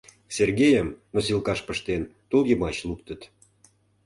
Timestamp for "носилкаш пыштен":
1.13-2.01